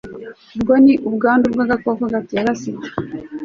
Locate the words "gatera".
2.13-2.49